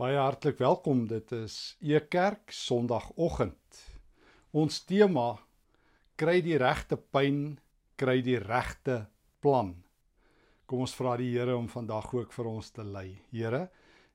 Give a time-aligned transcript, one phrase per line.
[0.00, 1.02] Baie hartlik welkom.
[1.10, 3.80] Dit is Ekerk Sondagoggend.
[4.56, 5.34] Ons tema
[6.16, 7.58] kry die regte pyn,
[8.00, 8.94] kry die regte
[9.44, 9.74] plan.
[10.64, 13.10] Kom ons vra die Here om vandag ook vir ons te lei.
[13.28, 13.66] Here,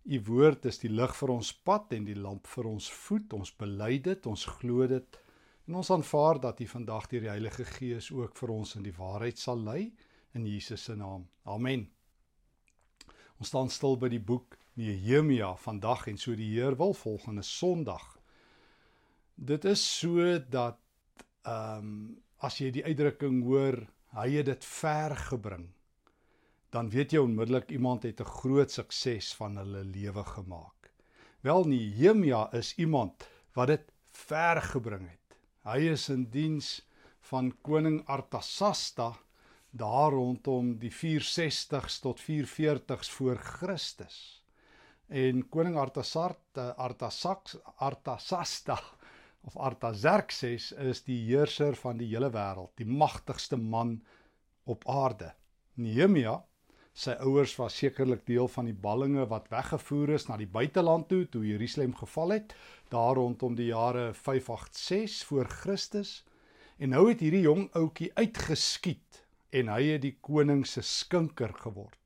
[0.10, 3.38] u woord is die lig vir ons pad en die lamp vir ons voet.
[3.38, 5.22] Ons bely dit, ons glo dit
[5.70, 8.98] en ons aanvaar dat u vandag deur die Heilige Gees ook vir ons in die
[8.98, 9.92] waarheid sal lei
[10.34, 11.30] in Jesus se naam.
[11.46, 11.86] Amen.
[13.38, 18.18] Ons staan stil by die boek Nehemia vandag en so die Heer wil volgende Sondag.
[19.36, 20.82] Dit is so dat
[21.48, 23.78] ehm um, as jy die uitdrukking hoor,
[24.14, 25.70] hy het dit ver gebring,
[26.76, 30.92] dan weet jy onmiddellik iemand het 'n groot sukses van hulle lewe gemaak.
[31.42, 35.40] Wel Nehemia is iemand wat dit ver gebring het.
[35.64, 36.86] Hy is in diens
[37.32, 39.16] van koning Artasasta
[39.72, 44.45] daar rondom die 460s tot 440s voor Christus
[45.08, 48.80] en koning Artasart Artasax Artasasta
[49.46, 54.00] of Artaxerxes is die heerser van die hele wêreld, die magtigste man
[54.66, 55.32] op aarde.
[55.78, 56.40] Nehemia,
[56.96, 61.26] sy ouers was sekerlik deel van die ballinge wat weggevoer is na die buiteland toe
[61.30, 62.56] toe Jerusalem geval het,
[62.90, 66.24] daar rondom die jare 586 voor Christus.
[66.80, 69.22] En nou het hierdie jong ouetjie uitgeskiet
[69.56, 72.05] en hy het die koning se skinker geword.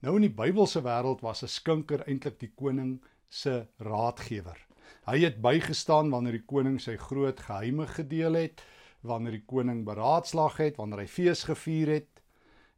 [0.00, 4.58] Nou in die Bybelse wêreld was 'n skinker eintlik die koning se raadgewer.
[5.06, 8.62] Hy het bygestaan wanneer die koning sy groot geheime gedeel het,
[9.02, 12.22] wanneer die koning beraadslaag het, wanneer hy fees gevier het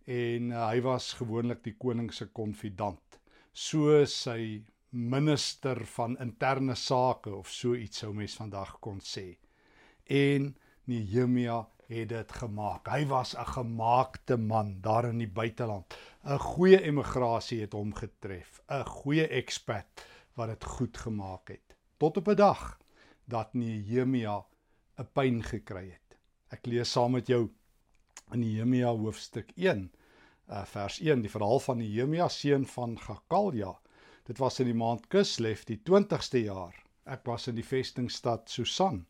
[0.06, 3.20] en uh, hy was gewoonlik die koning se konfidant.
[3.53, 9.39] So sy minister van interne sake of so iets sou mens vandag kon sê.
[10.07, 12.89] En Nehemia het dit gemaak.
[12.89, 15.95] Hy was 'n gemaakte man daar in die buiteland.
[16.25, 18.61] 'n Goeie emigrasie het hom getref.
[18.69, 21.77] 'n Goeie expat wat dit goed gemaak het.
[21.97, 22.79] Tot op 'n dag
[23.25, 24.45] dat Nehemia
[24.98, 26.19] 'n pyn gekry het.
[26.48, 27.51] Ek lees saam met jou
[28.33, 29.92] in Nehemia hoofstuk 1
[30.48, 33.79] uh, vers 1 die verhaal van Nehemia seun van Gakalja.
[34.25, 36.77] Dit was in die maand Kislev die 20ste jaar.
[37.05, 39.07] Ek was in die vestingstad Susan.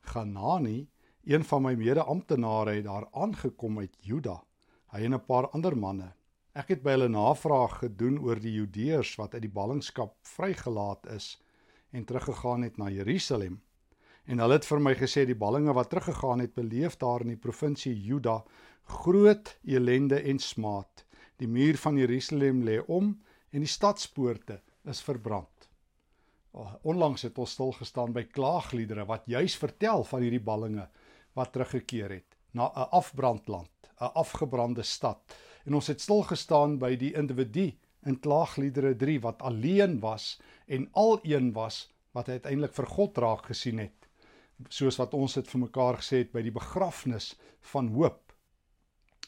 [0.00, 0.88] Ganani
[1.28, 4.38] Een van my mede-amptenare het daar aangekom uit Juda,
[4.94, 6.12] hy en 'n paar ander manne.
[6.54, 11.42] Ek het by hulle navraag gedoen oor die Judeërs wat uit die ballingskap vrygelaat is
[11.92, 13.60] en teruggegaan het na Jerusalem.
[14.24, 17.36] En hulle het vir my gesê die ballinge wat teruggegaan het beleef daar in die
[17.36, 18.44] provinsie Juda
[18.84, 21.04] groot elende en smaad.
[21.36, 25.68] Die muur van Jerusalem lê om en die stadspoorte is verbrand.
[26.82, 30.88] Onlangs het ons stil gestaan by klaagliedere wat juis vertel van hierdie ballinge
[31.38, 35.20] wat teruggekeer het na 'n afbrandland, 'n afgebrande stad.
[35.64, 37.72] En ons het stil gestaan by die individu
[38.06, 43.78] in Klaagliedere 3 wat alleen was en alleen was wat uiteindelik vir God raak gesien
[43.78, 44.08] het.
[44.68, 48.32] Soos wat ons dit vir mekaar gesê het by die begrafnis van hoop.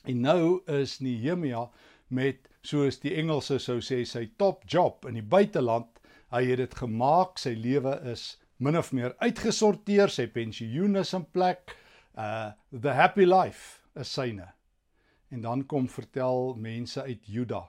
[0.04, 1.68] En nou is Nehemia
[2.08, 6.00] met soos die Engelse sou sê sy top job in die buiteland.
[6.30, 11.24] Hy het dit gemaak, sy lewe is min of meer uitgesorteer, sy pensioen is in
[11.32, 11.76] plek
[12.20, 14.48] uh the happy life is syne.
[15.30, 17.68] En dan kom vertel mense uit Juda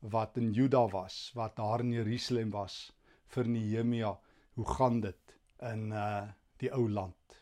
[0.00, 2.92] wat in Juda was, wat daar in Jerusalem was
[3.34, 4.14] vir Nehemia,
[4.56, 5.36] hoe gaan dit
[5.72, 6.28] in uh
[6.60, 7.36] die ou land?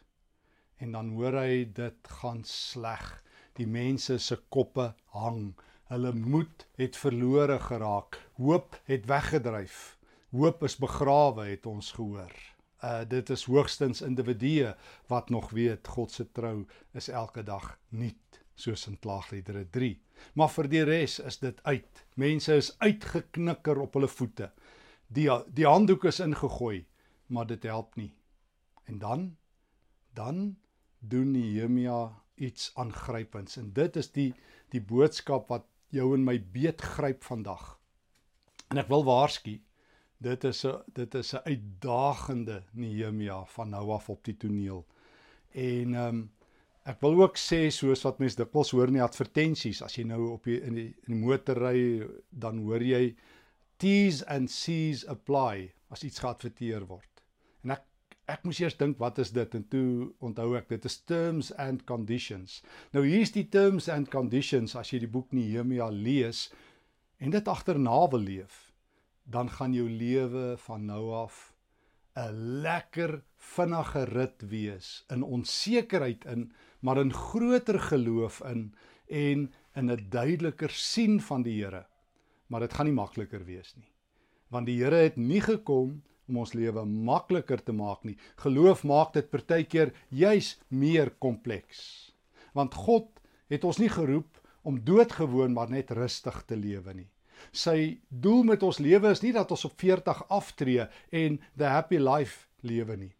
[0.78, 3.06] En dan hoor hy dit gaan sleg.
[3.58, 5.56] Die mense se koppe hang.
[5.90, 8.20] Hulle moed het verlore geraak.
[8.38, 9.98] Hoop het weggedryf.
[10.30, 12.36] Hoop is begrawe het ons gehoor
[12.84, 14.74] uh dit is hoogstens individue
[15.06, 19.94] wat nog weet God se trou is elke dag nuut soos in Klaagliedere 3.
[20.34, 22.04] Maar vir die res is dit uit.
[22.18, 24.50] Mense is uitgeknikker op hulle voete.
[25.08, 26.86] Die die handdoek is ingegooi,
[27.26, 28.12] maar dit help nie.
[28.84, 29.36] En dan
[30.14, 30.56] dan
[30.98, 34.32] doen Nehemia iets aangrypends en dit is die
[34.74, 37.78] die boodskap wat jou en my beet gryp vandag.
[38.68, 39.54] En ek wil waarsku,
[40.18, 44.86] Dit is 'n dit is 'n uitdagende Nehemia van nou af op die toneel.
[45.52, 46.30] En ehm um,
[46.82, 50.30] ek wil ook sê soos wat mense dikwels hoor in die advertensies as jy nou
[50.30, 53.16] op die in die in die motor ry dan hoor jy
[53.76, 57.22] T's and C's apply as iets geadverteer word.
[57.62, 57.84] En ek
[58.26, 61.84] ek moes eers dink wat is dit en toe onthou ek dit is terms and
[61.84, 62.62] conditions.
[62.92, 66.50] Nou hier's die terms and conditions as jy die boek Nehemia lees
[67.18, 68.67] en dit agterna wil leef
[69.30, 71.54] dan gaan jou lewe van nou af
[72.16, 78.74] 'n lekker vinnige rit wees in onsekerheid in, maar in groter geloof in
[79.06, 81.86] en in 'n duideliker sien van die Here.
[82.46, 83.92] Maar dit gaan nie makliker wees nie.
[84.48, 88.16] Want die Here het nie gekom om ons lewe makliker te maak nie.
[88.36, 92.12] Geloof maak dit partykeer juis meer kompleks.
[92.52, 97.10] Want God het ons nie geroep om doodgewoon maar net rustig te lewe nie.
[97.52, 101.98] Sy doel met ons lewe is nie dat ons op 40 aftree en the happy
[101.98, 103.14] life lewe nie.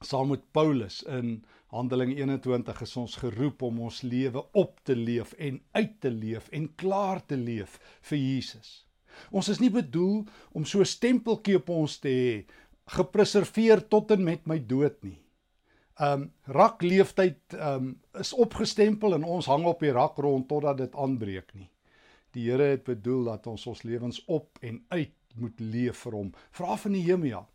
[0.00, 5.34] Saam met Paulus in Handeling 21 is ons geroep om ons lewe op te leef
[5.36, 7.76] en uit te leef en klaar te leef
[8.08, 8.86] vir Jesus.
[9.34, 10.24] Ons is nie bedoel
[10.54, 12.44] om so 'n stempeltjie op ons te hê
[12.96, 15.20] gepreserveer tot en met my dood nie.
[16.00, 20.94] Um rak leeftyd um is opgestempel en ons hang op die rak rond totdat dit
[20.94, 21.70] aanbreek nie.
[22.36, 26.32] Die Here het bedoel dat ons ons lewens op en uit moet leef vir hom.
[26.50, 27.46] Vra van Nehemia.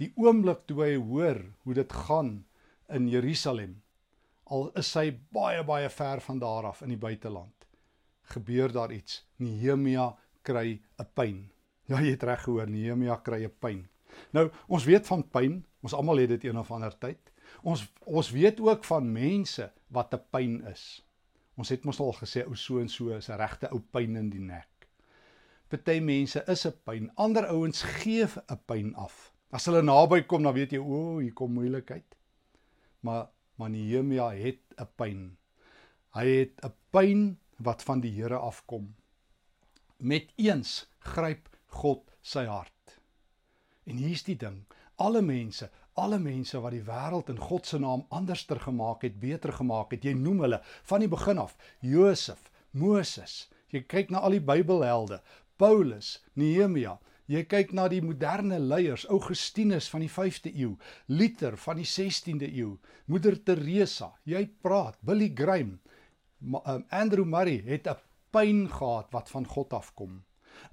[0.00, 2.44] Die oomblik toe hy hoor hoe dit gaan
[2.92, 3.76] in Jerusalem,
[4.52, 7.66] al is hy baie baie ver van daar af in die buiteland,
[8.34, 9.22] gebeur daar iets.
[9.40, 10.12] Nehemia
[10.42, 11.50] kry 'n pyn.
[11.86, 13.88] Ja, jy het reg gehoor, Nehemia kry 'n pyn.
[14.32, 17.18] Nou, ons weet van pyn, ons almal het dit een of ander tyd.
[17.62, 21.04] Ons ons weet ook van mense wat 'n pyn is.
[21.56, 24.30] Ons het mos al gesê ou so en so is 'n regte ou pyn in
[24.30, 24.88] die nek.
[25.68, 29.32] Party mense is 'n pyn, ander ouens gee 'n pyn af.
[29.52, 32.16] As hulle naby kom, dan weet jy o, hier kom moeilikheid.
[33.00, 35.36] Maar maar Nehemia het 'n pyn.
[36.14, 38.94] Hy het 'n pyn wat van die Here afkom.
[39.98, 43.00] Met eens gryp God sy hart.
[43.84, 44.64] En hier's die ding,
[44.96, 49.52] alle mense, alle mense wat die wêreld in God se naam anderster gemaak het, beter
[49.52, 50.04] gemaak het.
[50.04, 53.48] Jy noem hulle van die begin af, Josef, Moses.
[53.72, 55.20] Jy kyk na al die Bybelhelde,
[55.60, 56.98] Paulus, Nehemia.
[57.30, 60.74] Jy kyk na die moderne leiers, Augustinus van die 5de eeu,
[61.08, 62.74] Luther van die 16de eeu,
[63.06, 64.10] Moeder Teresa.
[64.28, 65.78] Jy praat, Billy Graham,
[66.42, 67.96] um, Andrew Murray het 'n
[68.32, 70.24] pyn gehad wat van God afkom.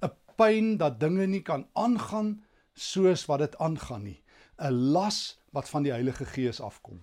[0.02, 2.42] 'n Pyn dat dinge nie kan aangaan
[2.74, 4.22] soos wat dit aangaan nie.
[4.60, 7.00] 'n las wat van die Heilige Gees afkom.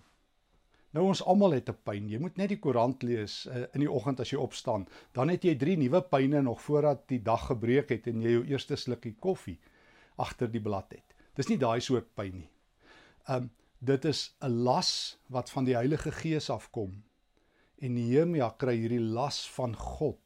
[0.95, 2.09] Nou ons almal het 'n pyn.
[2.09, 4.87] Jy moet net die koerant lees uh, in die oggend as jy opstaan.
[5.11, 8.45] Dan het jy drie nuwe pyne nog voordat die dag gebreek het en jy jou
[8.45, 9.59] eerste slukkie koffie
[10.15, 11.13] agter die blad het.
[11.35, 12.49] Dis nie daai soort pyn nie.
[13.27, 17.03] Um dit is 'n las wat van die Heilige Gees afkom.
[17.77, 20.19] En Nehemia kry hierdie las van God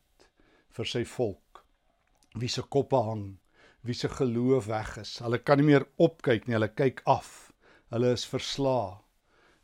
[0.69, 1.66] vir sy volk
[2.36, 3.39] wie se koppe hang
[3.81, 5.18] wie se geloof weg is.
[5.19, 7.51] Hulle kan nie meer opkyk nie, hulle kyk af.
[7.92, 9.00] Hulle is verslae.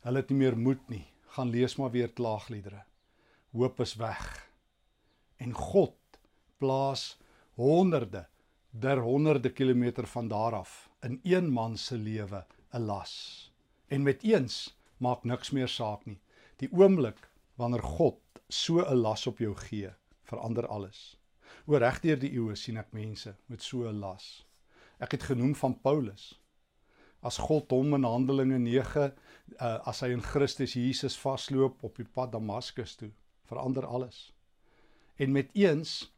[0.04, 1.06] Hulle het nie meer moed nie.
[1.36, 2.82] Gaan lees maar weer klaagliedere.
[3.52, 4.26] Hoop is weg.
[5.38, 5.96] En God
[6.58, 7.18] plaas
[7.54, 8.26] honderde,
[8.70, 13.52] der honderde kilometer van daar af in een man se lewe 'n las.
[13.86, 16.20] En met eens maak niks meer saak nie.
[16.56, 19.90] Die oomblik wanneer God so 'n las op jou gee,
[20.22, 21.17] verander alles.
[21.68, 24.46] Oor regdeur die eeue sien ek mense met so 'n las.
[25.04, 26.40] Ek het genoem van Paulus.
[27.20, 29.12] As God hom in Handelinge 9
[29.60, 33.10] uh, as hy in Christus Jesus vasloop op die pad Damaskus toe,
[33.44, 34.32] verander alles.
[35.18, 36.10] En met eens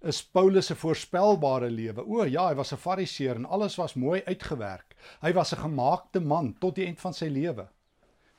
[0.00, 2.04] is Paulus se voorspelbare lewe.
[2.04, 4.94] O ja, hy was 'n Fariseer en alles was mooi uitgewerk.
[5.22, 7.68] Hy was 'n gemaakte man tot die eind van sy lewe.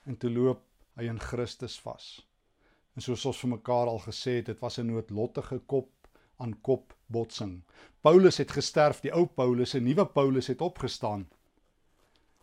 [0.06, 0.62] En toe loop
[0.96, 2.28] hy in Christus vas.
[2.96, 5.99] En soos ons vir mekaar al gesê het, dit was 'n noodlottige kop
[6.40, 7.60] aan kop botsing.
[8.02, 11.28] Paulus het gesterf, die ou Paulus, 'n nuwe Paulus het opgestaan.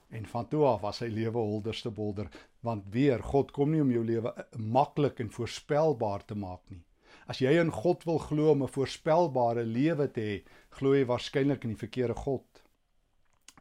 [0.08, 2.28] En van toe af was sy lewe holderste bolder,
[2.60, 6.82] want weer God kom nie om jou lewe eh, maklik en voorspelbaar te maak nie.
[7.26, 10.36] As jy in God wil glo om 'n voorspelbare lewe te hê,
[10.70, 12.62] glo jy waarskynlik in die verkeerde God.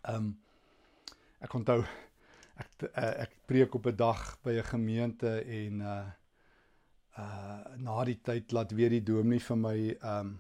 [0.08, 0.38] Um
[1.42, 1.84] ek onthou
[2.58, 6.06] ek eh, ek preek op 'n dag by 'n gemeente en uh
[7.18, 9.78] uh na die tyd laat weer die dominee vir my
[10.16, 10.34] um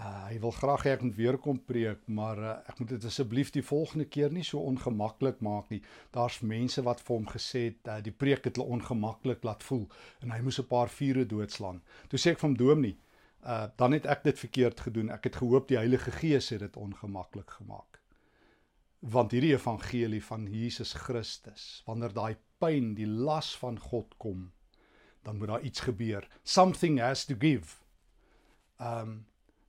[0.00, 3.04] uh hy wil graag hê ek moet weer kom preek, maar uh, ek moet dit
[3.06, 5.82] asseblief die volgende keer nie so ongemaklik maak nie.
[6.16, 9.84] Daar's mense wat vir hom gesê het uh, die preek het hulle ongemaklik laat voel
[10.22, 11.82] en hy moes 'n paar vure doodslaan.
[12.08, 12.96] Toe sê ek vir hom dominee,
[13.44, 15.10] uh dan het ek dit verkeerd gedoen.
[15.10, 18.00] Ek het gehoop die Heilige Gees het dit ongemaklik gemaak.
[19.00, 24.50] Want hierdie evangelie van Jesus Christus, wanneer daai pyn, die las van God kom,
[25.24, 26.28] dan moet daar iets gebeur.
[26.42, 27.80] Something has to give.
[28.78, 29.24] Um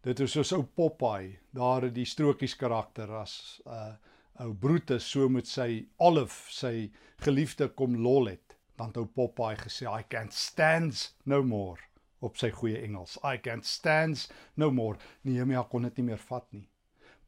[0.06, 3.96] dit is soos ou Popeye, daar het die strokies karakter as uh
[4.44, 6.92] ou Brutus so met sy Olive, sy
[7.24, 8.58] geliefde kom lol het.
[8.76, 11.80] Dan het ou Popeye gesê I can't stand no more
[12.20, 13.18] op sy goeie Engels.
[13.24, 15.00] I can't stand no more.
[15.24, 16.68] Nehemia kon dit nie meer vat nie.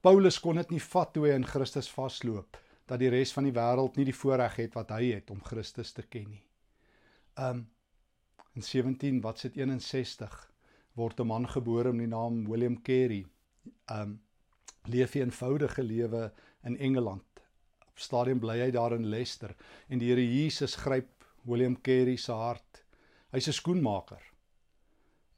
[0.04, 3.56] Paulus kon dit nie vat toe hy in Christus vasloop dat die res van die
[3.56, 6.44] wêreld nie die voorreg het wat hy het om Christus te ken nie.
[7.36, 7.66] Um
[8.58, 10.36] In 17 wat sit 61
[10.98, 13.26] word 'n man gebore met die naam William Carey.
[13.86, 14.22] Um
[14.90, 16.32] leef 'n eenvoudige lewe
[16.64, 17.44] in Engeland.
[17.88, 19.56] Op stadium bly hy daar in Leicester
[19.88, 22.84] en die Here Jesus gryp William Carey se hart.
[23.30, 24.24] Hy's 'n skoenmaker.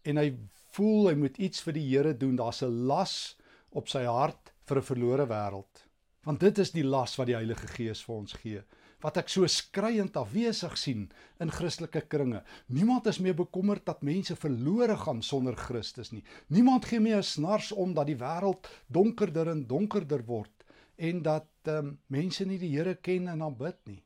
[0.01, 0.37] En hy
[0.71, 2.35] voel hy moet iets vir die Here doen.
[2.35, 3.37] Daar's 'n las
[3.69, 5.87] op sy hart vir 'n verlore wêreld.
[6.23, 8.63] Want dit is die las wat die Heilige Gees vir ons gee
[9.01, 11.05] wat ek so skreiend afwesig sien
[11.39, 12.43] in Christelike kringe.
[12.67, 16.23] Niemand is meer bekommerd dat mense verlore gaan sonder Christus nie.
[16.47, 20.51] Niemand gee meer 'n snars om dat die wêreld donkerder en donkerder word
[20.97, 24.03] en dat um, mense nie die Here ken en aanbid nie.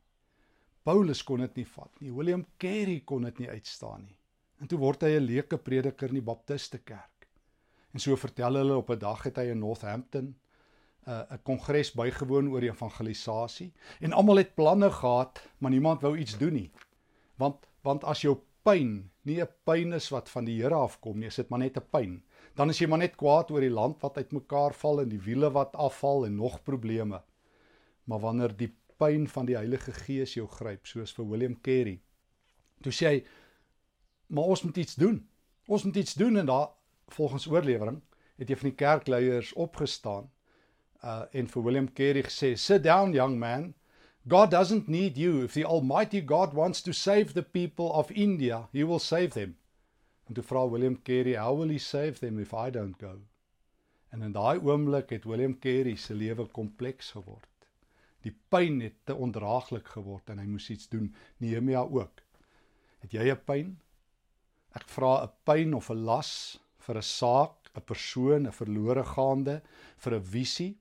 [0.84, 2.12] Paulus kon dit nie vat nie.
[2.12, 4.18] William Carey kon dit nie uitstaan nie.
[4.62, 7.28] En toe word hy 'n leuke prediker in die Baptiste kerk.
[7.94, 10.36] En so vertel hulle op 'n dag het hy in Northampton
[11.05, 16.53] 'n kongres bygewoon oor evangelisasie en almal het planne gehad, maar niemand wou iets doen
[16.53, 16.72] nie.
[17.36, 21.27] Want want as jou pyn nie 'n pyn is wat van die Here afkom nie,
[21.27, 22.24] is dit maar net 'n pyn.
[22.55, 25.51] Dan is jy maar net kwaad oor die land wat uitmekaar val en die wiele
[25.51, 27.22] wat afval en nog probleme.
[28.03, 32.01] Maar wanneer die pyn van die Heilige Gees jou gryp, soos vir William Carey,
[32.81, 33.25] toe sê hy,
[34.27, 35.27] maar ons moet iets doen.
[35.67, 36.69] Ons moet iets doen en daar
[37.07, 38.01] volgens oorlewering
[38.38, 40.29] het jy van die kerkleiers opgestaan
[41.03, 43.74] uh, en vir William Carey gesê, "Sit down, young man.
[44.27, 45.43] God doesn't need you.
[45.43, 49.57] If the Almighty God wants to save the people of India, he will save them."
[50.27, 53.19] En toe vra William Carey, "How will he save them if I don't go?"
[54.10, 57.50] En in daai oomblik het William Carey se lewe kompleks geword.
[58.22, 61.15] Die pyn het te ondraaglik geword en hy moes iets doen.
[61.38, 62.22] Nehemia ook.
[63.00, 63.79] Het jy 'n pyn?
[64.74, 69.62] Ek vra 'n pyn of 'n las vir 'n saak, 'n persoon, 'n verlore gaande,
[69.98, 70.77] vir 'n visie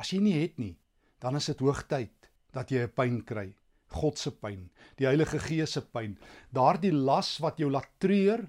[0.00, 0.74] As jy nie het nie,
[1.20, 3.52] dan is dit hoogtyd dat jy 'n pyn kry.
[3.90, 6.16] God se pyn, die Heilige Gees se pyn,
[6.52, 8.48] daardie las wat jou laat treur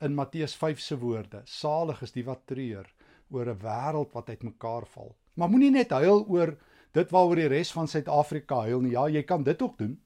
[0.00, 1.42] in Matteus 5 se woorde.
[1.46, 2.86] Salig is die wat treur
[3.30, 5.16] oor 'n wêreld wat uitmekaar val.
[5.34, 6.56] Maar moenie net huil oor
[6.92, 8.92] dit waaroor die res van Suid-Afrika huil nie.
[8.92, 9.98] Ja, jy kan dit ook doen.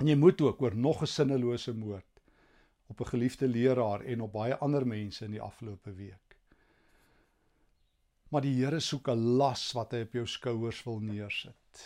[0.00, 2.20] En jy moet ook oor nog 'n sinnelose moord
[2.88, 6.25] op 'n geliefde leraar en op baie ander mense in die afgelope week.
[8.34, 11.82] Maar die Here soek 'n las wat hy op jou skouers wil neersit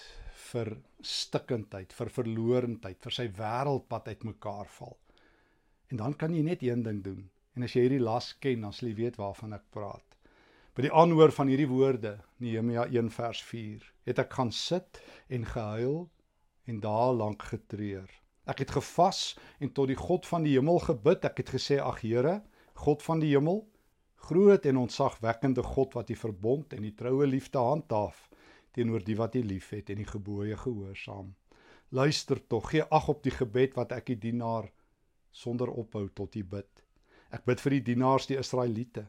[0.50, 0.70] vir
[1.04, 4.96] stikkindheid, vir verlorendheid, vir sy wêreld wat uitmekaar val.
[5.90, 7.30] En dan kan jy net een ding doen.
[7.54, 10.16] En as jy hierdie las ken, dan sal jy weet waarvan ek praat.
[10.74, 15.44] By die aanhoor van hierdie woorde, Nehemia 1 vers 4, het ek gaan sit en
[15.44, 16.08] gehuil
[16.70, 18.08] en daar lank getreur.
[18.46, 21.24] Ek het gevas en tot die God van die hemel gebid.
[21.24, 22.40] Ek het gesê: "Ag Here,
[22.74, 23.66] God van die hemel,
[24.28, 28.28] Groot en ontzagwekkende God wat die verbond en die troue liefde handhaaf
[28.76, 31.32] teenoor die wat U liefhet en die gebooie gehoorsaam.
[31.90, 34.68] Luister tog, gee ag op die gebed wat ek die dienaar
[35.34, 36.84] sonder ophou tot U bid.
[37.34, 39.08] Ek bid vir die dienaars die Israeliete.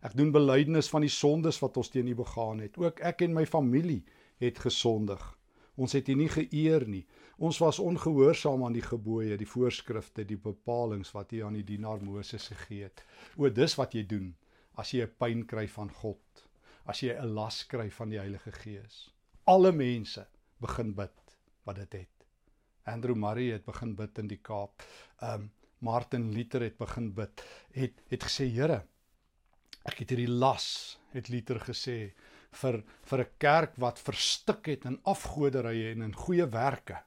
[0.00, 2.78] Ek doen belydenis van die sondes wat ons teen U begaan het.
[2.80, 4.00] Ook ek en my familie
[4.40, 5.22] het gesondig.
[5.76, 7.04] Ons het U nie geëer nie.
[7.36, 12.00] Ons was ongehoorsaam aan die gebooie, die voorskrifte, die bepalinge wat U aan die dienaar
[12.04, 13.04] Moses gegee het.
[13.36, 14.32] O, dis wat jy doen
[14.76, 16.44] as jy 'n pyn kry van God,
[16.86, 19.10] as jy 'n las kry van die Heilige Gees.
[19.46, 20.26] Alle mense
[20.60, 22.26] begin bid wat dit het.
[22.86, 24.82] Andrew Murray het begin bid in die Kaap.
[25.20, 25.50] Um
[25.82, 27.42] Martin Luther het begin bid.
[27.74, 28.84] Het het gesê, Here,
[29.84, 32.12] ek het hierdie las, het Luther gesê,
[32.52, 37.02] vir vir 'n kerk wat verstik het in afgoderye en in goeie werke.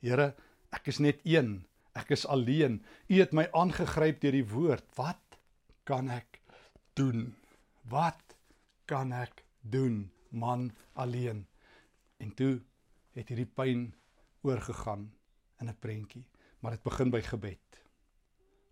[0.00, 0.34] Here,
[0.72, 1.66] ek is net een.
[1.94, 2.84] Ek is alleen.
[3.08, 4.84] U het my aangegryp deur die woord.
[4.96, 5.38] Wat
[5.84, 6.40] kan ek
[6.96, 7.34] doen?
[7.92, 8.36] Wat
[8.88, 11.44] kan ek doen, man alleen?
[12.16, 12.60] En toe
[13.16, 13.90] het hierdie pyn
[14.46, 15.10] oorgegaan
[15.60, 16.24] in 'n prentjie,
[16.60, 17.82] maar dit begin by gebed.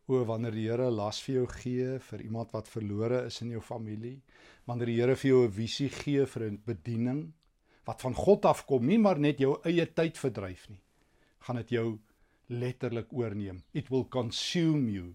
[0.06, 3.60] O, wanneer die Here las vir jou gee vir iemand wat verlore is in jou
[3.60, 4.22] familie,
[4.64, 7.32] wanneer die Here vir jou 'n visie gee vir 'n bediening
[7.84, 10.80] wat van God afkom, nie maar net jou eie tyd verdryf nie,
[11.40, 11.98] gaan dit jou
[12.48, 13.62] letterlik oorneem.
[13.72, 15.14] It will consume you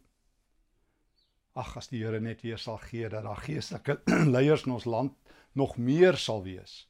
[1.62, 4.00] ag as die Here net weer sal gee dat daar geestelike
[4.36, 6.86] leiers in ons land nog meer sal wees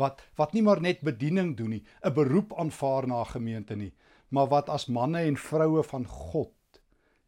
[0.00, 3.92] wat wat nie maar net bediening doen nie 'n beroep aanvaar na 'n gemeente nie
[4.30, 6.52] maar wat as manne en vroue van God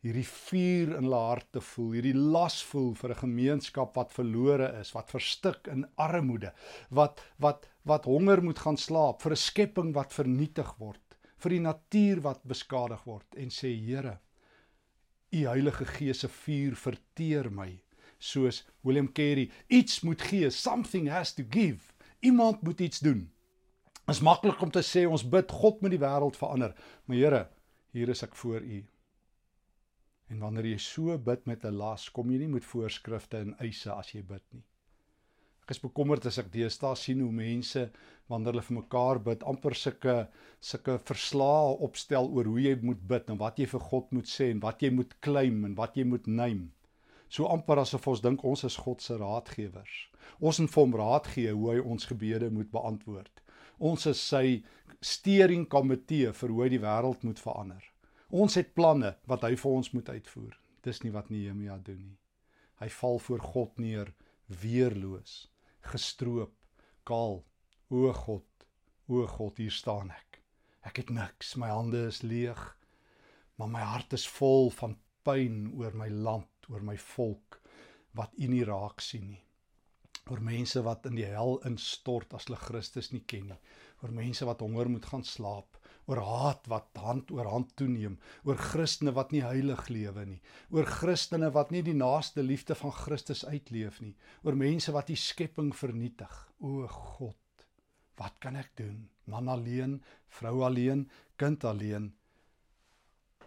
[0.07, 4.93] hierdie vuur in hulle harte voel hierdie las voel vir 'n gemeenskap wat verlore is
[4.95, 6.53] wat verstik in armoede
[6.91, 11.65] wat wat wat honger moet gaan slaap vir 'n skepping wat vernietig word vir die
[11.67, 14.19] natuur wat beskadig word en sê Here
[15.31, 17.71] U Heilige Gees se vuur verteer my
[18.19, 19.51] soos William Carey.
[19.69, 21.93] Iets moet gee something has to give.
[22.21, 23.29] Iemand moet iets doen.
[24.09, 26.75] Is maklik om te sê ons bid God moet die wêreld verander.
[27.05, 27.43] Maar Here
[27.93, 28.81] hier is ek voor u.
[30.29, 33.93] En wanneer jy so bid met 'n las kom jy nie met voorskrifte en eise
[33.93, 34.65] as jy bid nie
[35.69, 37.83] Ek is bekommerd as ek deesdae sien hoe mense
[38.33, 40.13] wanneer hulle vir mekaar bid, amper sulke
[40.65, 44.47] sulke verslae opstel oor hoe jy moet bid en wat jy vir God moet sê
[44.55, 46.63] en wat jy moet claim en wat jy moet neem.
[47.29, 49.99] So amper asof ons dink ons is God se raadgewers.
[50.41, 53.45] Ons moet vir hom raad gee hoe hy ons gebede moet beantwoord.
[53.91, 54.63] Ons is sy
[55.05, 57.85] steering komitee vir hoe hy die wêreld moet verander.
[58.33, 60.57] Ons het planne wat hy vir ons moet uitvoer.
[60.89, 62.19] Dis nie wat Nehemia doen nie.
[62.81, 64.17] Hy val voor God neer
[64.49, 65.43] weerloos
[65.93, 66.55] gestroop,
[67.09, 67.43] kaal.
[67.89, 68.67] O God,
[69.09, 70.43] o God, hier staan ek.
[70.85, 72.61] Ek het niks, my hande is leeg.
[73.57, 77.59] Maar my hart is vol van pyn oor my land, oor my volk
[78.19, 79.43] wat U nie raak sien nie.
[80.29, 83.59] Oor mense wat in die hel instort as hulle Christus nie ken nie.
[84.03, 85.78] Oor mense wat honger moet gaan slaap
[86.09, 88.17] oor haat wat hand oor hand toeneem,
[88.49, 90.41] oor Christene wat nie heilig lewe nie,
[90.73, 95.19] oor Christene wat nie die naaste liefde van Christus uitleef nie, oor mense wat die
[95.21, 96.33] skepping vernietig.
[96.65, 97.67] O God,
[98.17, 99.05] wat kan ek doen?
[99.29, 99.99] Man alleen,
[100.41, 101.05] vrou alleen,
[101.37, 102.15] kind alleen.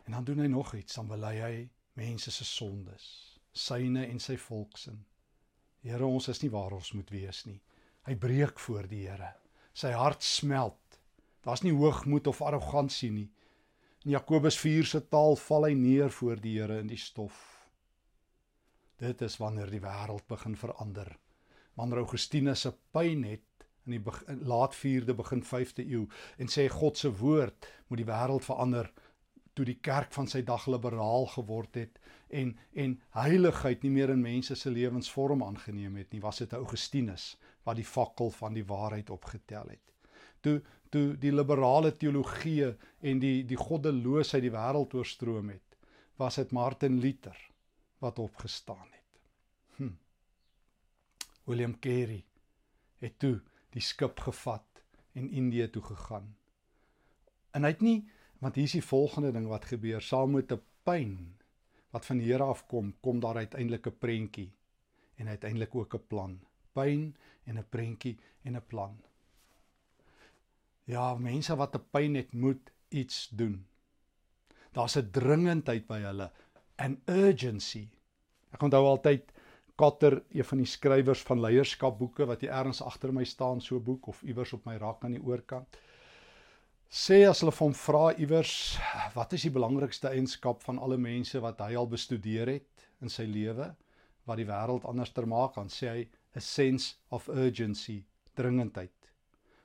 [0.05, 1.55] En dan doen hy nog iets, dan bely hy
[1.97, 3.07] mense se sondes,
[3.57, 4.93] syne en sy volk se.
[5.81, 7.57] Here, ons is nie waar ons moet wees nie.
[8.05, 9.33] Hy breek voor die Here.
[9.73, 10.77] Sy hart smelt
[11.41, 13.29] Daar's nie hoogmoed of arrogansie nie.
[14.05, 17.37] In Jakobus 4 se taal val hy neer voor die Here in die stof.
[19.01, 21.09] Dit is wanneer die wêreld begin verander.
[21.77, 26.03] Wanneer Augustinus se pyn het in die begin, laat 4de begin 5de eeu
[26.37, 28.91] en sê God se woord moet die wêreld verander
[29.57, 31.97] toe die kerk van sy dag liberaal geword het
[32.41, 36.53] en en heiligheid nie meer in mense se lewens vorm aangeneem het nie was dit
[36.53, 37.31] Augustinus
[37.65, 39.90] wat die fakkel van die waarheid opgetel het
[40.41, 45.77] toe toe die liberale teologie en die die goddeloosheid die wêreld oorstroom het,
[46.19, 47.37] was dit Martin Luther
[48.03, 49.21] wat opgestaan het.
[49.77, 49.93] Hm.
[51.47, 52.25] William Carey
[52.99, 53.39] het toe
[53.71, 54.83] die skip gevat
[55.13, 56.35] en Indië toe gegaan.
[57.51, 58.01] En hy het nie
[58.41, 61.37] want hier is die volgende ding wat gebeur, saam met 'n pyn
[61.91, 64.51] wat van die Here afkom, kom daar uiteindelik 'n prentjie
[65.15, 66.39] en uiteindelik ook 'n plan.
[66.73, 68.97] Pyn en 'n prentjie en 'n plan.
[70.85, 73.65] Ja, mense wat 'n pyn het, moet iets doen.
[74.71, 76.31] Daar's 'n dringendheid by hulle,
[76.77, 77.89] an urgency.
[78.51, 79.31] Ek onthou altyd
[79.75, 83.83] Kotter, een van die skrywers van leierskapboeke wat hier ergens agter my staan, so 'n
[83.83, 85.77] boek of iewers op my rak aan die oorkant.
[86.89, 88.77] Sê as hulle hom vra iewers,
[89.15, 93.23] wat is die belangrikste eienskap van alle mense wat hy al bestudeer het in sy
[93.23, 93.75] lewe
[94.25, 98.03] wat die wêreld anders ter maak, dan sê hy a sense of urgency,
[98.35, 99.00] dringendheid.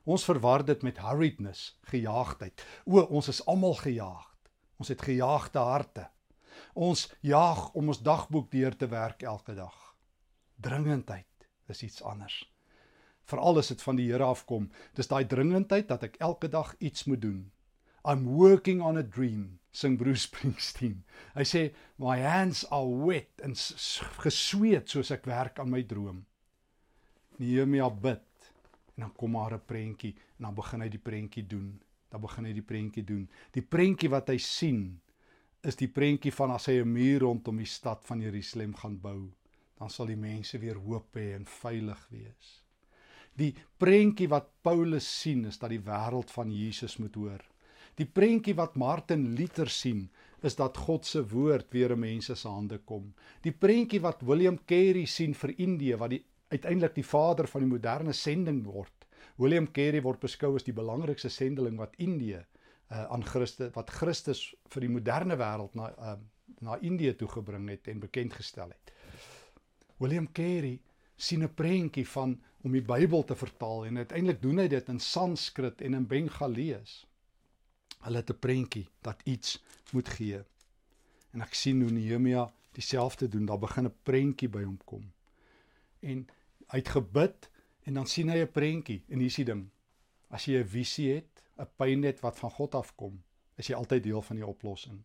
[0.07, 2.63] Ons verwar dit met hurriedness, gejaagdheid.
[2.87, 4.51] O, ons is almal gejaagd.
[4.79, 6.05] Ons het gejaagde harte.
[6.73, 9.75] Ons jaag om ons dagboek deur te werk elke dag.
[10.63, 12.39] Dringendheid is iets anders.
[13.27, 17.03] Veral as dit van die Here afkom, dis daai dringendheid dat ek elke dag iets
[17.11, 17.41] moet doen.
[18.07, 21.01] I'm working on a dream, sing Bruce Springsteen.
[21.35, 21.63] Hy sê
[21.99, 23.57] my hands are wet en
[24.23, 26.23] gesweet soos ek werk aan my droom.
[27.37, 28.23] Nehemia bid
[28.97, 31.79] en dan kom maar 'n prentjie en dan begin hy die prentjie doen.
[32.09, 33.29] Dan begin hy die prentjie doen.
[33.51, 34.99] Die prentjie wat hy sien
[35.61, 39.31] is die prentjie van as hy 'n muur rondom die stad van Jerusalem gaan bou,
[39.77, 42.63] dan sal die mense weer hoop hê en veilig wees.
[43.37, 47.43] Die prentjie wat Paulus sien is dat die wêreld van Jesus moet hoor.
[47.95, 50.09] Die prentjie wat Martin Luther sien
[50.41, 53.13] is dat God se woord weer in mense se hande kom.
[53.41, 57.69] Die prentjie wat William Carey sien vir Indië wat die uiteindelik die vader van die
[57.69, 59.07] moderne sending word.
[59.35, 62.39] William Carey word beskou as die belangrikste sendeling wat Indië
[62.91, 64.41] uh, aan Christus wat Christus
[64.73, 66.17] vir die moderne wêreld na uh,
[66.63, 68.93] na Indië toe gebring het en bekend gestel het.
[69.97, 70.79] William Carey
[71.15, 74.99] sien 'n prentjie van om die Bybel te vertaal en uiteindelik doen hy dit in
[74.99, 77.05] Sanskrit en in Bengalees.
[77.99, 80.43] Hulle het 'n prentjie dat iets moet gee.
[81.31, 85.11] En ek sien hoe Nehemia dieselfde doen, daar begin 'n prentjie by hom kom.
[85.99, 86.27] En
[86.71, 87.49] hy het gebid
[87.87, 89.69] en dan sien hy 'n prentjie en hier is die ding.
[90.29, 93.23] As jy 'n visie het, 'n pyn het wat van God afkom,
[93.57, 95.03] is jy altyd deel van die oplossing.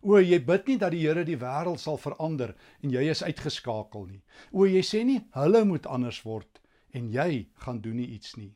[0.00, 4.06] O, jy bid nie dat die Here die wêreld sal verander en jy is uitgeskakel
[4.06, 4.22] nie.
[4.52, 6.60] O, jy sê nie hulle moet anders word
[6.94, 8.54] en jy gaan doen nie iets nie.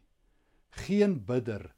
[0.87, 1.73] Geen bidder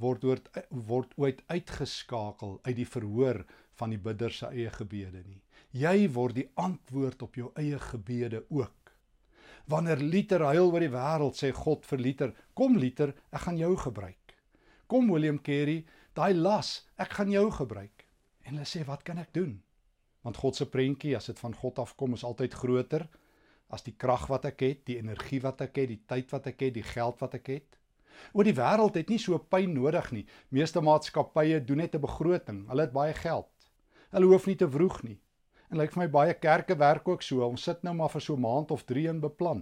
[0.00, 3.44] word word word ooit uitgeskakel uit die verhoor
[3.76, 5.42] van die bidder se eie gebede nie.
[5.76, 8.79] Jy word die antwoord op jou eie gebede ook.
[9.70, 13.76] Wanneer Luther huil oor die wêreld, sê God vir Luther: "Kom Luther, ek gaan jou
[13.76, 14.34] gebruik."
[14.88, 18.06] Kom William Carey, daai las, ek gaan jou gebruik.
[18.42, 19.62] En hulle sê, "Wat kan ek doen?"
[20.22, 23.08] Want God se prentjie as dit van God afkom is altyd groter
[23.68, 26.60] as die krag wat ek het, die energie wat ek het, die tyd wat ek
[26.60, 27.78] het, die geld wat ek het.
[28.34, 30.26] Oor die wêreld het nie so pyn nodig nie.
[30.50, 32.68] Meeste maatskappye doen net 'n begroting.
[32.68, 33.48] Hulle het baie geld.
[34.10, 35.20] Hulle hoef nie te vroeg nie.
[35.70, 37.44] En lyk vir my baie kerke werk ook so.
[37.46, 39.60] Ons sit nou maar vir so 'n maand of 3 in beplan.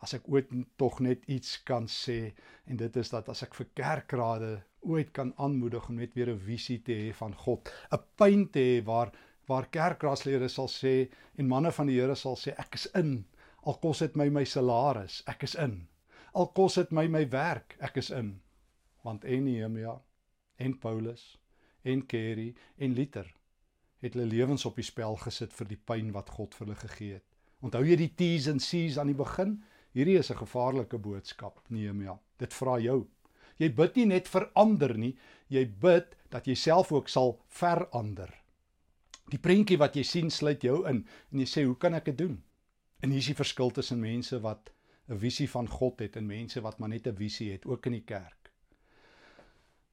[0.00, 2.32] As ek ooit tog net iets kan sê
[2.66, 6.38] en dit is dat as ek vir kerkrade ooit kan aanmoedig om net weer 'n
[6.38, 9.12] visie te hê van God, 'n pyn te hê waar
[9.48, 13.26] waar kerkraadslede sal sê en manne van die Here sal sê ek is in.
[13.64, 15.88] Al kos dit my my salaris, ek is in.
[16.34, 18.40] Al kos dit my my werk, ek is in.
[19.04, 20.00] Want en Nehemia
[20.56, 21.38] en Paulus
[21.84, 23.41] en Kerry en Liter
[24.02, 27.12] het hulle lewens op die spel gesit vir die pyn wat God vir hulle gegee
[27.14, 27.26] het.
[27.62, 29.62] Onthou jy die T's en C's aan die begin?
[29.94, 32.18] Hierdie is 'n gevaarlike boodskap, Nehemia.
[32.38, 33.06] Dit vra jou
[33.62, 35.12] Jy bid nie net vir ander nie,
[35.52, 38.30] jy bid dat jy self ook sal verander.
[39.30, 42.18] Die prentjie wat jy sien sluit jou in en jy sê, "Hoe kan ek dit
[42.18, 42.42] doen?"
[43.02, 44.70] En hier is die verskil tussen mense wat
[45.08, 47.92] 'n visie van God het en mense wat maar net 'n visie het, ook in
[47.92, 48.41] die kerk.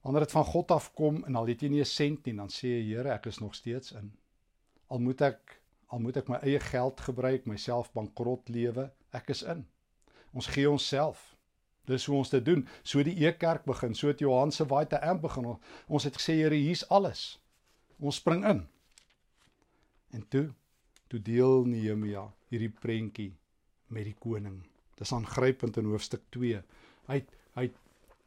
[0.01, 2.47] Wanneer dit van God af kom en al het jy nie 'n sent nie, dan
[2.47, 4.11] sê jy, "Here, ek is nog steeds in.
[4.87, 9.43] Al moet ek al moet ek my eie geld gebruik, myself bankrot lewe, ek is
[9.43, 9.67] in."
[10.33, 11.39] Ons gee onsself
[11.89, 12.65] Dis hoe ons dit doen.
[12.85, 15.55] So die E-kerk begin, so het Johan se White Amp begin.
[15.87, 17.39] Ons het gesê Here, hier's alles.
[17.97, 18.63] Ons spring in.
[20.13, 20.49] En toe,
[21.09, 23.31] toe deel Nehemia hierdie prentjie
[23.93, 24.61] met die koning.
[24.97, 26.61] Dis aangrypend in hoofstuk 2.
[27.09, 27.19] Hy
[27.57, 27.65] hy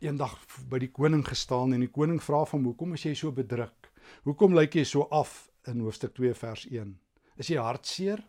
[0.02, 0.34] eendag
[0.70, 3.90] by die koning gestaan en die koning vra van hoekom is jy so bedruk?
[4.26, 6.92] Hoekom lyk jy so af in hoofstuk 2 vers 1?
[7.38, 8.22] Is jy hartseer?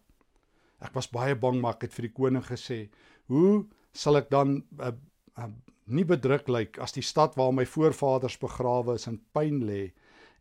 [0.84, 2.90] Ek was baie bang maar ek het vir die koning gesê,
[3.28, 4.92] "Hoe sal ek dan uh,
[5.38, 5.50] uh,
[5.86, 9.92] nie bedruk lyk as die stad waar my voorvaders begrawe is in pyn lê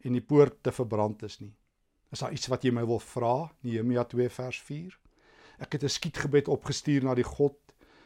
[0.07, 1.53] en die poorte verbrand is nie.
[2.13, 3.51] Is daar iets wat jy my wil vra?
[3.65, 4.99] Nehemia 2 vers 4.
[5.59, 7.59] Ek het 'n skietgebed opgestuur na die God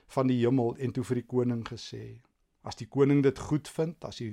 [0.08, 2.20] van die hemel en toe vir die koning gesê:
[2.66, 4.32] As die koning dit goed vind, as die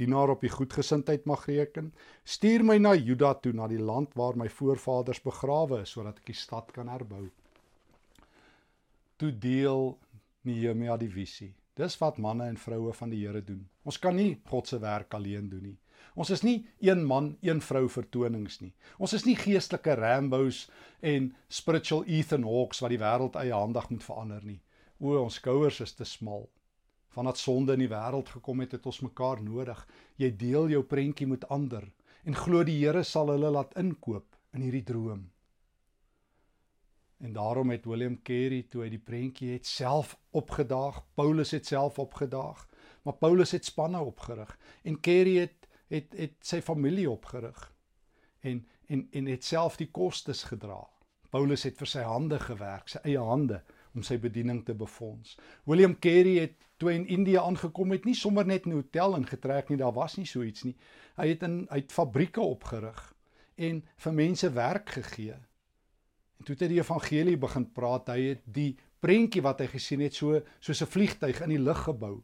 [0.00, 1.90] dienaar op die goedgesindheid mag reken,
[2.24, 6.30] stuur my na Juda toe, na die land waar my voorvaders begrawe is, sodat ek
[6.32, 7.26] die stad kan herbou.
[9.20, 9.94] Toe deel
[10.48, 11.50] Nehemia die visie.
[11.76, 13.62] Dis wat manne en vroue van die Here doen.
[13.84, 15.76] Ons kan nie God se werk alleen doen nie.
[16.16, 18.72] Ons is nie een man, een vrou vertonings nie.
[18.98, 20.66] Ons is nie geestelike Rambos
[21.00, 24.58] en spiritual Ethan Hawks wat die wêreld eie handig moet verander nie.
[24.98, 26.48] O, ons skouers is te smal.
[27.10, 29.80] Vandat sonde in die wêreld gekom het, het ons mekaar nodig.
[30.16, 31.88] Jy deel jou prentjie met ander
[32.24, 35.22] en glo die Here sal hulle laat inkoop in hierdie droom.
[37.20, 41.98] En daarom het William Carey toe hy die prentjie het self opgedaag, Paulus het self
[42.00, 42.62] opgedaag,
[43.04, 44.52] maar Paulus het spanne opgerig
[44.84, 47.72] en Carey het het het sy familie opgerig
[48.40, 50.80] en en en het self die kostes gedra.
[51.30, 53.60] Paulus het vir sy hande gewerk, sy eie hande
[53.94, 55.36] om sy bediening te befonds.
[55.64, 59.78] William Carey het toe in Indië aangekom het, nie sommer net 'n hotel ingetrek nie,
[59.78, 60.76] daar was nie so iets nie.
[61.16, 63.14] Hy het in hy het fabrieke opgerig
[63.56, 65.36] en vir mense werk gegee
[66.40, 68.70] En toe het hy die evangelie begin praat, hy het die
[69.04, 72.22] prentjie wat hy gesien het so soos 'n vliegtyg in die lug gebou.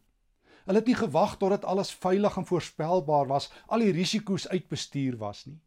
[0.65, 5.45] Hulle het nie gewag totdat alles veilig en voorspelbaar was, al die risiko's uitbestuur was
[5.47, 5.61] nie.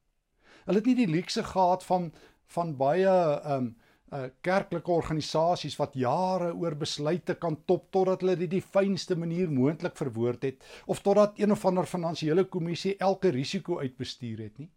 [0.65, 2.11] Hulle het nie die luukse gehad van
[2.49, 3.77] van baie ehm um,
[4.11, 9.51] uh kerklike organisasies wat jare oor besluite kan top totdat hulle dit die fynste manier
[9.53, 14.69] moontlik verwoord het of totdat een of ander finansiële kommissie elke risiko uitbestuur het nie.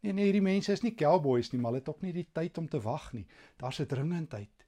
[0.00, 2.58] Nee nee, hierdie mense is nie cowboys nie, maar hulle het ook nie die tyd
[2.58, 3.26] om te wag nie.
[3.60, 4.66] Daar's 'n dringendheid.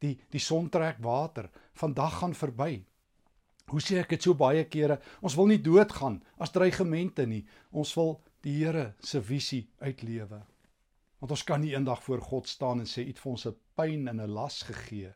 [0.00, 1.50] Die die son trek water.
[1.72, 2.84] Vandag gaan verby.
[3.68, 5.00] Hoe sê ek dit so baie kere?
[5.20, 7.46] Ons wil nie doodgaan as dreigemente nie.
[7.70, 10.42] Ons wil die Here se visie uitlewe.
[11.18, 13.56] Want ons kan nie eendag voor God staan en sê u het vir ons 'n
[13.74, 15.14] pyn en 'n las gegee.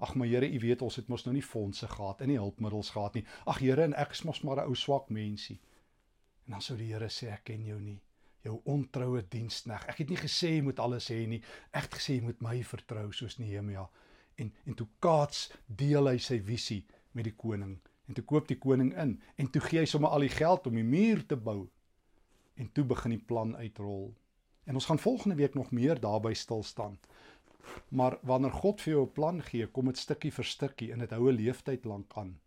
[0.00, 2.90] Ag my Here, u weet ons het mos nou nie fondse gehad en nie hulpmiddels
[2.90, 3.24] gehad nie.
[3.46, 5.60] Ag Here, en ek is mos maar 'n ou swak mensie.
[6.46, 8.00] En dan sou die Here sê ek ken jou nie
[8.42, 9.86] jou ontroue dienskneg.
[9.86, 11.40] Ek het nie gesê jy moet alles hê nie.
[11.70, 13.86] Ek het gesê jy moet my vertrou soos Nehemia.
[14.40, 18.58] En en toe kaats deel hy sy visie met die koning en toe koop die
[18.58, 21.68] koning in en toe gee hy sommer al die geld om die muur te bou.
[22.58, 24.10] En toe begin die plan uitrol.
[24.64, 26.98] En ons gaan volgende week nog meer daarby stil staan.
[27.88, 31.10] Maar wanneer God vir jou 'n plan gee, kom dit stukkie vir stukkie en dit
[31.10, 32.38] hou 'n leeftyd lank aan.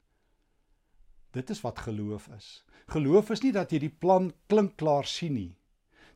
[1.32, 2.66] Dit is wat geloof is.
[2.88, 5.56] Geloof is nie dat jy die plan klink klaar sien nie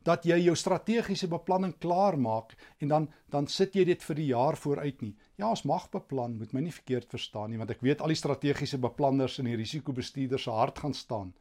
[0.02, 4.26] dat jy jou strategiese beplanning klaar maak en dan dan sit jy dit vir die
[4.26, 5.12] jaar vooruit nie.
[5.38, 8.18] Ja, ons mag beplan, moet my nie verkeerd verstaan nie, want ek weet al die
[8.18, 11.34] strategiese beplanners en die risikobestuurders se hart gaan staan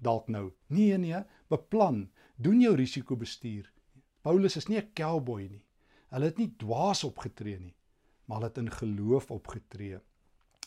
[0.00, 0.50] dalk nou.
[0.68, 3.66] Nee nee, beplan, doen jou risikobestuur.
[4.22, 5.64] Paulus is nie 'n cowboy nie.
[6.10, 7.74] Hulle het nie dwaas opgetree nie,
[8.24, 10.00] maar hulle het in geloof opgetree.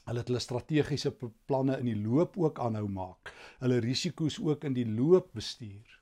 [0.06, 1.12] Hulle het hulle strategiese
[1.46, 3.34] planne in die loop ook aanhou maak.
[3.60, 6.00] Hulle risiko's ook in die loop bestuur.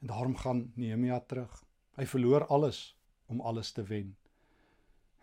[0.00, 1.64] En daarom gaan Nehemia terug.
[1.96, 2.96] Hy verloor alles
[3.26, 4.16] om alles te wen.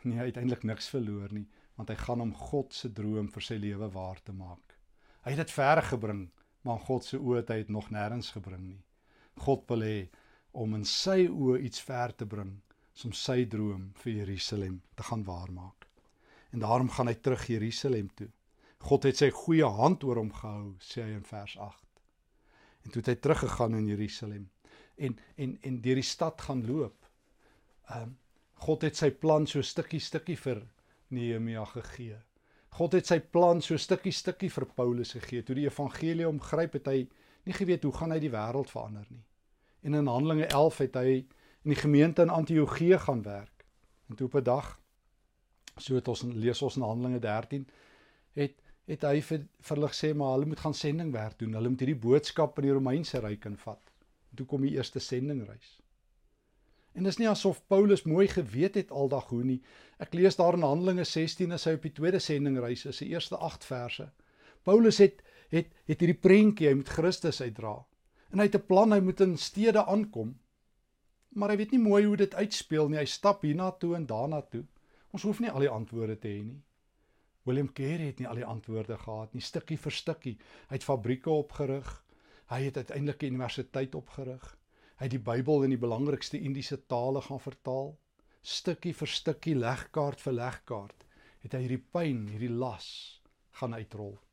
[0.04, 3.44] Nee, hy het eintlik niks verloor nie, want hy gaan om God se droom vir
[3.44, 4.78] sy lewe waar te maak.
[5.26, 6.28] Hy het dit ver gebring,
[6.62, 8.84] maar God se oë het hy dit nog nêrens gebring nie.
[9.44, 9.98] God wil hê
[10.58, 12.56] om in sy oë iets ver te bring,
[13.06, 15.88] om sy droom vir Jerusalem te gaan waarmaak
[16.52, 18.30] en daarom gaan hy terug Jerusalem toe.
[18.88, 21.84] God het sy goeie hand oor hom gehou, sê hy in vers 8.
[22.86, 24.48] En toe het hy teruggegaan in Jerusalem
[24.98, 27.06] en en en deur die stad gaan loop.
[27.94, 28.16] Um,
[28.66, 30.64] God het sy plan so stukkie stukkie vir
[31.14, 32.18] Nehemia gegee.
[32.80, 35.44] God het sy plan so stukkie stukkie vir Paulus gegee.
[35.46, 37.04] Toe die evangelie omgryp het hy
[37.46, 39.24] nie geweet hoe gaan hy die wêreld verander nie.
[39.82, 41.12] En in Handelinge 11 het hy
[41.64, 43.66] in die gemeente in Antiochië gaan werk.
[44.10, 44.80] En toe op 'n dag
[45.78, 47.68] so het ons lees ons in Handelinge 13
[48.34, 48.56] het
[48.88, 51.54] het hy vir, vir hulle gesê maar hulle moet gaan sendingwerk doen.
[51.54, 53.92] Hulle moet hierdie boodskap in die Romeinse ryk invat.
[54.36, 55.82] Toe kom die eerste sendingreis.
[56.96, 59.60] En dit is nie asof Paulus mooi geweet het aldag hoe nie.
[60.00, 63.38] Ek lees daar in Handelinge 16 as hy op die tweede sendingreis is, die eerste
[63.38, 64.08] 8 verse.
[64.64, 67.76] Paulus het het het hierdie prentjie hy moet Christus uitdra.
[68.32, 70.40] En hy het 'n plan, hy moet in stede aankom.
[71.30, 72.98] Maar hy weet nie mooi hoe dit uitspeel nie.
[72.98, 74.66] Hy stap hiernatoe en daarnatoe.
[75.12, 76.64] Ons hoef nie al die antwoorde te hê nie.
[77.44, 80.38] William Carey het nie al die antwoorde gehad nie, stukkie vir stukkie.
[80.68, 82.04] Hy het fabrieke opgerig.
[82.48, 84.58] Hy het uiteindelik 'n universiteit opgerig.
[84.98, 87.98] Hy het die Bybel in die belangrikste Indiese tale gaan vertaal.
[88.42, 91.06] Stukkie vir stukkie, legkaart vir legkaart,
[91.40, 94.27] het hy hierdie pyn, hierdie las gaan uitrol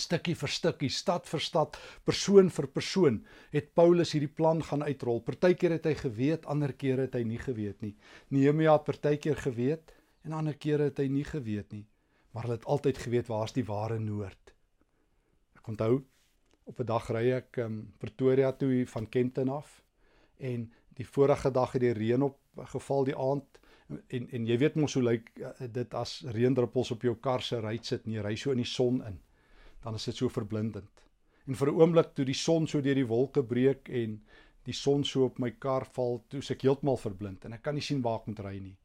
[0.00, 3.20] stukkie vir stukkie, stad vir stad, persoon vir persoon,
[3.52, 5.22] het Paulus hierdie plan gaan uitrol.
[5.26, 7.94] Partykeer het hy geweet, ander kere het hy nie geweet nie.
[8.34, 11.86] Nehemia het partykeer geweet en ander kere het hy nie geweet nie.
[12.32, 14.54] Maar hulle het altyd geweet waar's die ware noord.
[15.58, 16.02] Ek onthou
[16.64, 19.82] op 'n dag ry ek um, Pretoria toe van Kenton af
[20.38, 22.38] en die vorige dag het die reën op
[22.74, 23.60] geval die aand
[24.08, 27.60] en en jy weet mos hoe lyk uh, dit as reendruppels op jou kar se
[27.60, 29.18] ry sit en jy ry so in die son in
[29.82, 31.04] dan is dit so verblindend.
[31.46, 34.20] En vir 'n oomblik toe die son so deur die wolke breek en
[34.64, 37.82] die son so op my kar val, toe ek heeltemal verblind en ek kan nie
[37.82, 38.76] sien waar ek moet ry nie.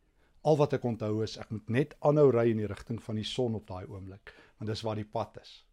[0.43, 3.23] Al wat ek onthou is ek moet net aanhou ry in die rigting van die
[3.23, 5.63] son op daai oomblik, want dis waar die pad is.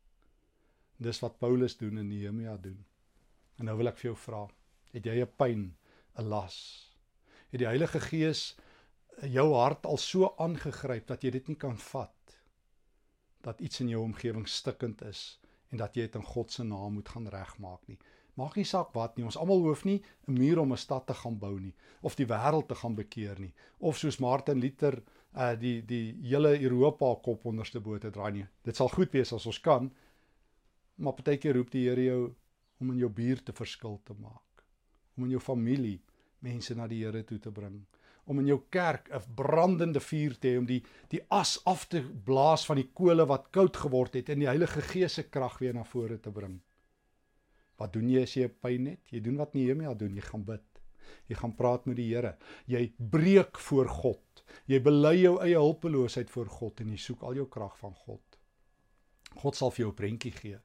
[0.98, 2.84] Dis wat Paulus doen en Nehemia doen.
[3.58, 4.48] En nou wil ek vir jou vra,
[4.92, 5.74] het jy 'n pyn,
[6.18, 6.90] 'n las?
[7.50, 8.56] Het die Heilige Gees
[9.20, 12.21] jou hart al so aangegryp dat jy dit nie kan vat
[13.42, 16.98] dat iets in jou omgewing stikkend is en dat jy dit in God se naam
[16.98, 17.98] moet gaan regmaak nie.
[18.34, 19.24] Maak nie saak wat nie.
[19.28, 22.26] Ons almal hoef nie 'n muur om 'n stad te gaan bou nie of die
[22.26, 25.02] wêreld te gaan bekeer nie of soos Martin Luther
[25.34, 28.46] uh die die hele Europa kop onderste bo te draai nie.
[28.62, 29.92] Dit sal goed wees as ons kan.
[30.94, 32.34] Maar partykeer roep die Here jou
[32.80, 34.64] om in jou buurt te verskil te maak.
[35.16, 36.00] Om in jou familie
[36.38, 37.86] mense na die Here toe te bring
[38.24, 42.02] om in jou kerk 'n brandende vuur te hê om die die as af te
[42.24, 45.74] blaas van die kole wat koud geword het en die Heilige Gees se krag weer
[45.74, 46.60] na vore te bring.
[47.76, 49.00] Wat doen jy as jy pyn het?
[49.10, 50.62] Jy doen wat Nehemia doen, jy gaan bid.
[51.28, 52.36] Jy gaan praat met die Here.
[52.66, 54.44] Jy breek voor God.
[54.66, 58.38] Jy bely jou eie hulpeloosheid voor God en jy soek al jou krag van God.
[59.42, 60.58] God sal vir jou 'n prentjie gee.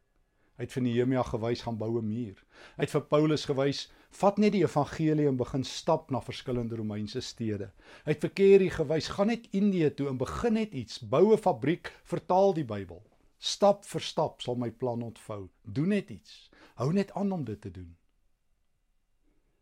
[0.57, 2.43] Hy het vir Nehemia gewys gaan bou 'n muur.
[2.77, 7.21] Hy het vir Paulus gewys, vat net die evangelie en begin stap na verskillende Romeinse
[7.21, 7.71] stede.
[8.05, 11.37] Hy het vir Kerry gewys, gaan net Indië toe en begin net iets, bou 'n
[11.37, 13.03] fabriek, vertaal die Bybel.
[13.37, 15.49] Stap vir stap sal my plan ontvou.
[15.63, 16.49] Doen net iets.
[16.75, 17.95] Hou net aan om dit te doen.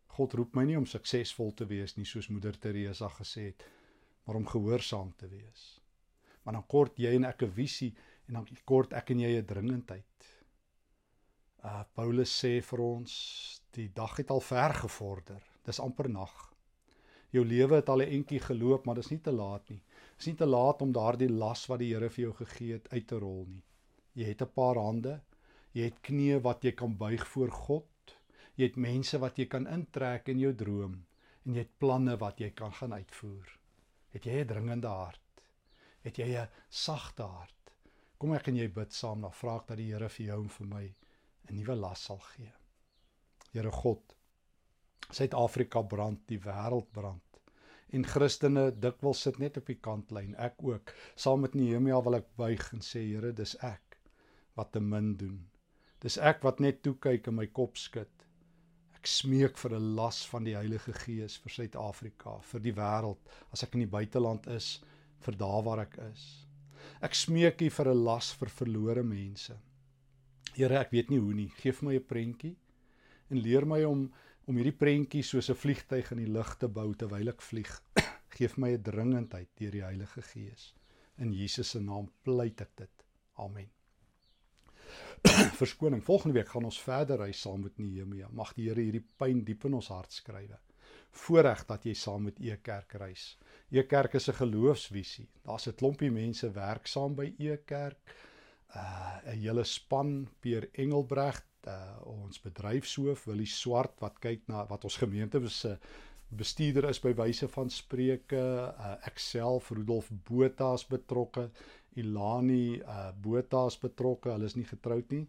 [0.07, 3.65] God roep my nie om suksesvol te wees nie, soos moeder Teresa gesê het,
[4.25, 5.81] maar om gehoorsaam te wees.
[6.43, 7.93] Maar dan kort jy en ek 'n visie
[8.27, 10.29] en dan kort ek en jy 'n dringendheid.
[11.63, 13.11] Uh Paulus sê vir ons
[13.75, 15.41] die dag het al ver gevorder.
[15.65, 16.33] Dis amper nag.
[17.35, 19.81] Jou lewe het al 'n entjie geloop, maar dis nie te laat nie.
[20.17, 23.07] Dis nie te laat om daardie las wat die Here vir jou gegee het uit
[23.07, 23.63] te rol nie.
[24.13, 25.21] Jy het 'n paar hande.
[25.73, 28.15] Jy het knieë wat jy kan buig voor God.
[28.55, 31.05] Jy het mense wat jy kan intrek in jou droom
[31.45, 33.59] en jy het planne wat jy kan gaan uitvoer.
[34.13, 35.41] Het jy 'n dringende hart?
[36.01, 37.71] Het jy 'n sagte hart?
[38.17, 40.49] Kom ek en jy bid saam, dan vra ek dat die Here vir jou en
[40.49, 40.95] vir my
[41.49, 42.53] 'n nuwe las sal gee.
[43.55, 44.15] Here God,
[45.15, 47.21] Suid-Afrika brand, die wêreld brand.
[47.95, 50.91] En Christene dikwels sit net op die kantlyn, ek ook.
[51.15, 53.95] Saam met Nehemia wil ek buig en sê Here, dis ek
[54.59, 55.39] wat te min doen.
[56.03, 58.11] Dis ek wat net toe kyk en my kop skud.
[58.11, 63.19] Ek Ek smeek vir 'n las van die Heilige Gees vir Suid-Afrika, vir die wêreld,
[63.53, 64.81] as ek in die buiteland is,
[65.21, 66.47] vir daar waar ek is.
[67.01, 69.59] Ek smeek U vir 'n las vir verlore mense.
[70.55, 71.49] Here, ek weet nie hoe nie.
[71.61, 72.55] Geef my 'n prentjie
[73.29, 74.07] en leer my om
[74.45, 77.71] om hierdie prentjie soos 'n vliegtyg in die lug te bou terwyl ek vlieg.
[78.37, 80.73] Geef my 'n dringendheid deur die Heilige Gees.
[81.17, 83.05] In Jesus se naam pleit ek dit.
[83.37, 83.69] Amen.
[85.61, 86.03] Verskoning.
[86.03, 88.29] Volgende week gaan ons verder ry saam met Nehemia.
[88.31, 90.59] Mag die Here hierdie pyn diep in ons hart skrywe.
[91.15, 93.37] Voorreg dat jy saam met E-kerk reis.
[93.71, 95.27] E-kerk is 'n geloofsvisie.
[95.43, 98.15] Daar's 'n klompie mense werk saam by E-kerk.
[98.73, 104.83] Uh 'n hele span Peer Engelbreg, uh ons bedryfshoof Willie Swart wat kyk na wat
[104.83, 105.77] ons gemeente se
[106.29, 111.49] bestuurder is by wyse van spreuke, uh ek self Rudolf Botha is betrokke,
[111.95, 115.27] Ilani uh Botha is betrokke, hulle is nie getroud nie.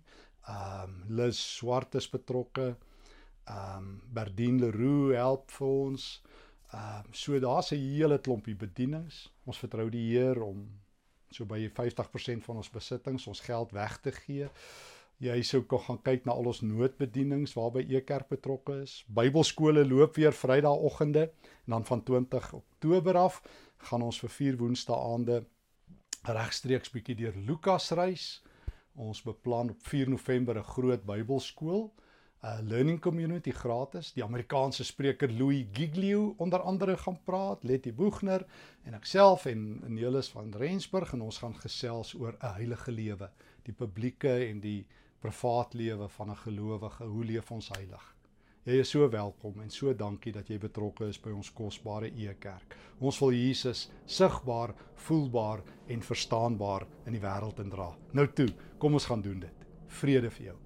[0.49, 2.75] Um Liz Swart is betrokke.
[3.51, 6.09] Um Berdien Leroux help vir ons.
[6.73, 9.29] Um so daar's 'n hele klompie bedienings.
[9.47, 10.67] Ons vertrou die Heer om
[11.31, 14.51] so by 50% van ons besittings ons geld weg te gee
[15.23, 18.99] jy sou kan gaan kyk na al ons noodbedienings waarby e-kerk betrokke is.
[19.09, 21.31] Bybelskole loop weer Vrydagoggende
[21.65, 23.41] en dan van 20 Oktober af
[23.89, 25.45] gaan ons vir vier Woensdaande
[26.27, 28.43] regstreeks bietjie deur Lukas reis.
[28.97, 31.93] Ons beplan op 4 November 'n groot Bybelskool,
[32.43, 34.13] 'n learning community gratis.
[34.13, 38.47] Die Amerikaanse spreker Louis Giglio onder andere gaan praat, Letty Boegner
[38.85, 43.31] en ek self en Nelis van Rensburg en ons gaan gesels oor 'n heilige lewe,
[43.63, 44.87] die publieke en die
[45.21, 47.05] privaat lewe van 'n gelowige.
[47.05, 48.15] Hoe leef ons heilig?
[48.67, 52.77] Jy is so welkom en so dankie dat jy betrokke is by ons kosbare e-kerk.
[52.99, 57.97] Ons wil Jesus sigbaar, voelbaar en verstaanbaar in die wêreld indra.
[58.13, 59.67] Nou toe, kom ons gaan doen dit.
[59.87, 60.66] Vrede vir jou.